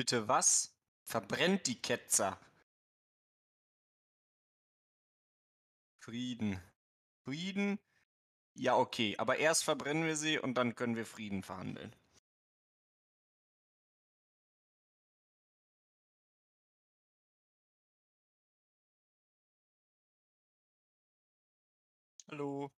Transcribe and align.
Bitte 0.00 0.28
was? 0.28 0.74
Verbrennt 1.04 1.66
die 1.66 1.82
Ketzer. 1.82 2.40
Frieden. 5.98 6.58
Frieden? 7.24 7.78
Ja, 8.54 8.76
okay, 8.76 9.16
aber 9.18 9.38
erst 9.38 9.64
verbrennen 9.64 10.06
wir 10.06 10.16
sie 10.16 10.38
und 10.38 10.54
dann 10.54 10.74
können 10.74 10.96
wir 10.96 11.04
Frieden 11.06 11.42
verhandeln. 11.42 11.94
Hallo. 22.30 22.70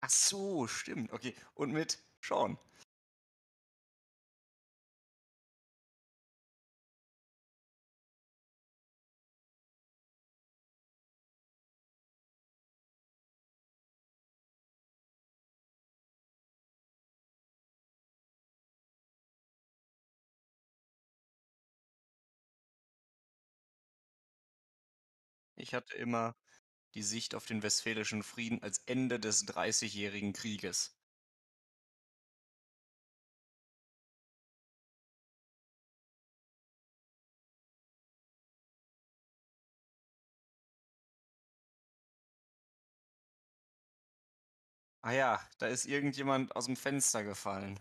Ach 0.00 0.10
so, 0.10 0.68
stimmt. 0.68 1.12
Okay. 1.12 1.34
Und 1.54 1.72
mit 1.72 1.98
Sean. 2.20 2.58
Ich 25.64 25.72
hatte 25.72 25.96
immer 25.96 26.36
die 26.94 27.02
Sicht 27.02 27.34
auf 27.34 27.46
den 27.46 27.62
Westfälischen 27.62 28.22
Frieden 28.22 28.62
als 28.62 28.80
Ende 28.84 29.18
des 29.18 29.46
Dreißigjährigen 29.46 30.34
Krieges. 30.34 30.94
Ah 45.02 45.12
ja, 45.12 45.40
da 45.58 45.66
ist 45.68 45.86
irgendjemand 45.86 46.56
aus 46.56 46.64
dem 46.66 46.74
Fenster 46.76 47.22
gefallen. 47.22 47.78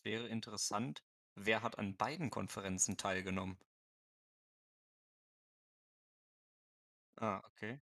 Es 0.00 0.04
wäre 0.04 0.28
interessant, 0.28 1.04
wer 1.34 1.62
hat 1.62 1.78
an 1.78 1.94
beiden 1.96 2.30
Konferenzen 2.30 2.96
teilgenommen? 2.96 3.58
Ah, 7.16 7.40
okay. 7.46 7.80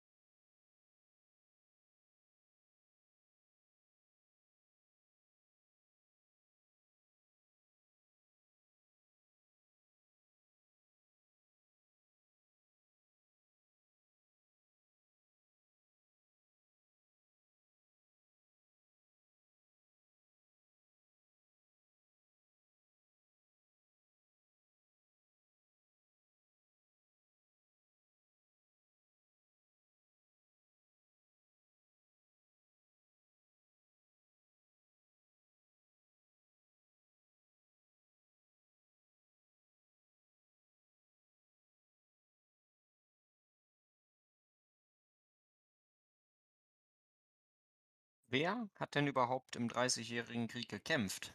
Wer 48.28 48.68
hat 48.76 48.94
denn 48.94 49.06
überhaupt 49.06 49.56
im 49.56 49.68
Dreißigjährigen 49.68 50.48
Krieg 50.48 50.68
gekämpft? 50.68 51.34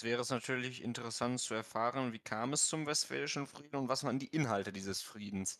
Jetzt 0.00 0.04
wäre 0.06 0.22
es 0.22 0.30
natürlich 0.30 0.80
interessant 0.82 1.40
zu 1.40 1.52
erfahren, 1.52 2.14
wie 2.14 2.20
kam 2.20 2.54
es 2.54 2.68
zum 2.68 2.86
Westfälischen 2.86 3.46
Frieden 3.46 3.76
und 3.76 3.88
was 3.90 4.02
waren 4.02 4.18
die 4.18 4.28
Inhalte 4.28 4.72
dieses 4.72 5.02
Friedens? 5.02 5.58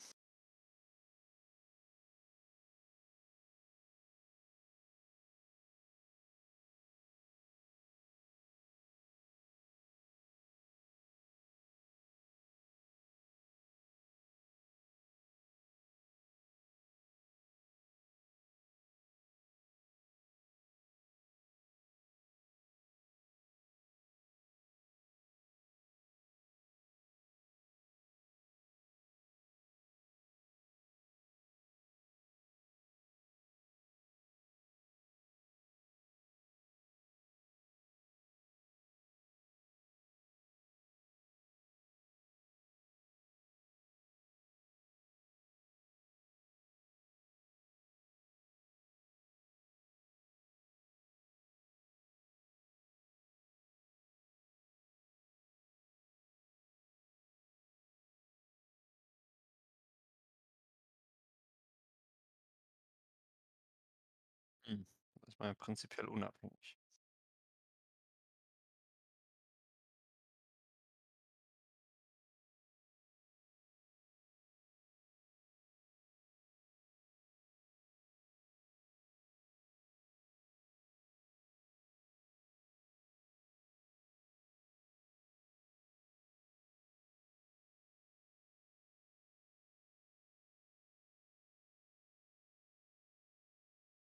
Ja 65.47 65.55
prinzipiell 65.55 66.07
unabhängig. 66.09 66.75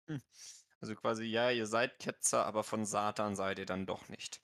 Hm. 0.10 0.18
Also 0.81 0.95
quasi, 0.95 1.24
ja, 1.25 1.50
ihr 1.50 1.66
seid 1.66 1.98
Ketzer, 2.00 2.45
aber 2.45 2.63
von 2.63 2.86
Satan 2.86 3.36
seid 3.38 3.57
ihr 3.57 3.66
dann 3.66 3.86
doch 3.86 4.10
nicht. 4.10 4.42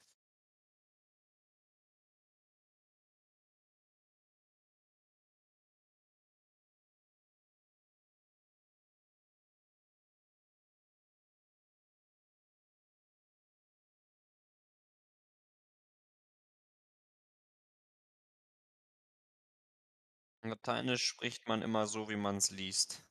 Lateinisch 20.41 21.03
spricht 21.05 21.47
man 21.47 21.61
immer 21.61 21.85
so, 21.85 22.09
wie 22.09 22.15
man's 22.15 22.49
liest. 22.49 23.06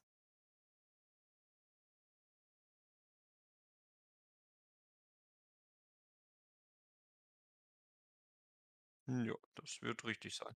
Ja, 9.09 9.35
das 9.57 9.83
wird 9.83 10.05
richtig 10.05 10.35
sein. 10.37 10.55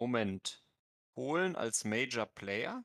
Moment. 0.00 0.62
Polen 1.14 1.54
als 1.54 1.84
Major 1.84 2.24
Player? 2.24 2.82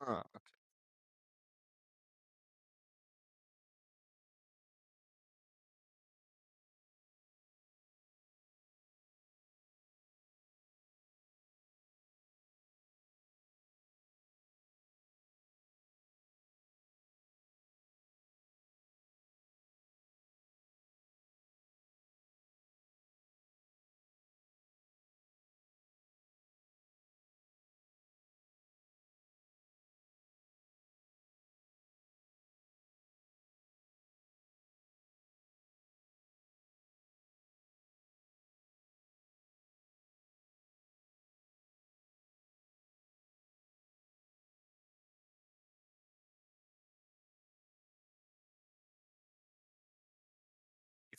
Ah, 0.00 0.24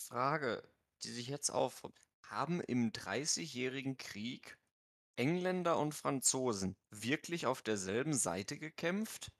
Frage, 0.07 0.63
die 1.03 1.11
sich 1.11 1.27
jetzt 1.27 1.49
aufdrängt: 1.49 1.99
Haben 2.23 2.61
im 2.61 2.91
Dreißigjährigen 2.91 3.97
Krieg 3.97 4.57
Engländer 5.15 5.79
und 5.79 5.93
Franzosen 5.93 6.75
wirklich 6.91 7.45
auf 7.47 7.61
derselben 7.61 8.13
Seite 8.13 8.57
gekämpft? 8.57 9.31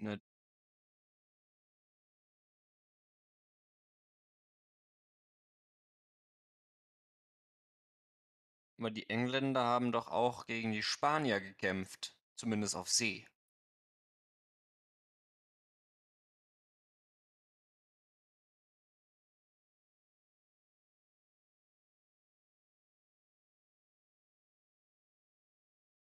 Ne 0.00 0.20
Aber 8.78 8.90
die 8.90 9.08
Engländer 9.08 9.62
haben 9.62 9.92
doch 9.92 10.08
auch 10.08 10.46
gegen 10.46 10.72
die 10.72 10.82
Spanier 10.82 11.38
gekämpft, 11.40 12.16
zumindest 12.34 12.74
auf 12.74 12.88
See. 12.88 13.28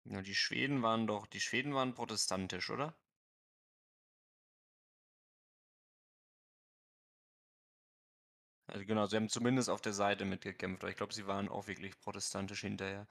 Ja, 0.03 0.21
die 0.21 0.35
Schweden 0.35 0.81
waren 0.81 1.07
doch 1.07 1.25
die 1.25 1.39
Schweden 1.39 1.73
waren 1.73 1.93
protestantisch, 1.93 2.69
oder? 2.69 2.93
Also 8.69 8.85
genau, 8.85 9.05
sie 9.05 9.15
haben 9.15 9.29
zumindest 9.29 9.69
auf 9.69 9.81
der 9.81 9.93
Seite 9.93 10.25
mitgekämpft, 10.25 10.83
aber 10.83 10.91
ich 10.91 10.97
glaube, 10.97 11.13
sie 11.13 11.27
waren 11.27 11.49
auch 11.49 11.67
wirklich 11.67 11.99
protestantisch 11.99 12.61
hinterher. 12.61 13.07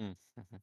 Hm. 0.00 0.16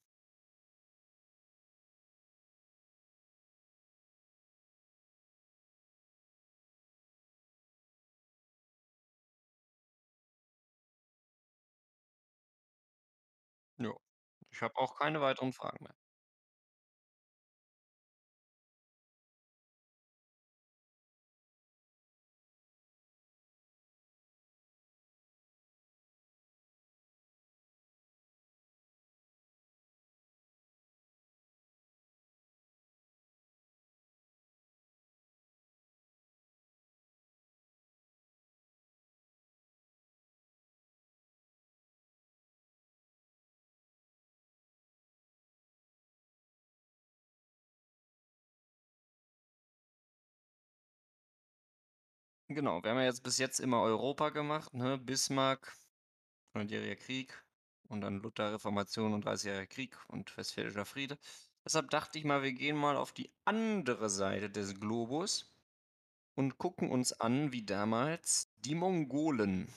Ja, 13.79 13.91
ich 14.51 14.62
habe 14.63 14.75
auch 14.77 14.96
keine 14.98 15.22
weiteren 15.22 15.53
Fragen 15.53 15.84
mehr. 15.86 15.96
Genau, 52.50 52.82
wir 52.82 52.92
haben 52.92 52.98
ja 52.98 53.04
jetzt 53.06 53.24
bis 53.24 53.38
jetzt 53.39 53.60
immer 53.60 53.82
Europa 53.82 54.30
gemacht, 54.30 54.74
ne? 54.74 54.98
Bismarck, 54.98 55.75
Neunjähriger 56.54 56.96
Krieg 56.96 57.34
und 57.89 58.01
dann 58.01 58.20
Luther, 58.22 58.54
Reformation 58.54 59.13
und 59.13 59.25
Dreißigjähriger 59.25 59.68
Krieg 59.68 59.98
und 60.10 60.36
Westfälischer 60.38 60.86
Friede. 60.86 61.18
Deshalb 61.66 61.89
dachte 61.92 62.20
ich 62.20 62.25
mal, 62.25 62.44
wir 62.44 62.54
gehen 62.54 62.77
mal 62.77 62.98
auf 62.98 63.13
die 63.13 63.32
andere 63.46 64.10
Seite 64.10 64.50
des 64.50 64.80
Globus 64.80 65.54
und 66.36 66.58
gucken 66.60 66.92
uns 66.92 67.13
an, 67.13 67.51
wie 67.54 67.66
damals 67.66 68.51
die 68.60 68.75
Mongolen, 68.75 69.70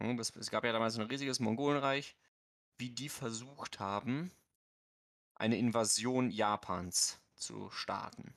das 0.00 0.36
es 0.36 0.50
gab 0.50 0.64
ja 0.64 0.72
damals 0.72 0.98
'n 0.98 1.02
riesiges 1.08 1.40
Mongolenreich, 1.40 2.16
wie 2.78 2.90
die 2.90 3.08
versucht 3.10 3.80
haben 3.80 4.32
eine 5.36 5.56
Invasion 5.58 6.30
Japans 6.30 7.20
zu 7.34 7.68
starten. 7.70 8.34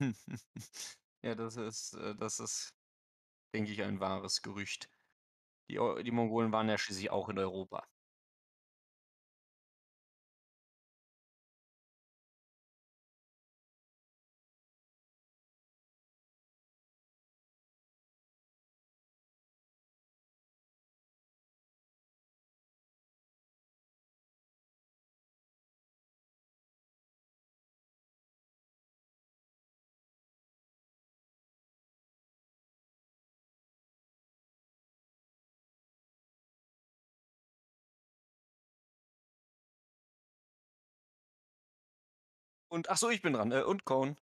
Ja, 1.22 1.34
das 1.34 1.56
ist 1.56 1.94
äh, 1.94 2.14
das 2.16 2.38
ist, 2.40 2.74
denke 3.54 3.72
ich, 3.72 3.82
ein 3.82 4.00
wahres 4.00 4.42
Gerücht. 4.42 4.90
Die 5.70 5.78
die 6.04 6.10
Mongolen 6.12 6.52
waren 6.52 6.68
ja 6.68 6.78
schließlich 6.78 7.10
auch 7.10 7.28
in 7.30 7.38
Europa. 7.38 7.84
Und 42.70 42.88
ach 42.88 42.96
so, 42.96 43.10
ich 43.10 43.20
bin 43.20 43.32
dran, 43.32 43.50
äh, 43.50 43.62
und 43.62 43.84
Conen. 43.84 44.16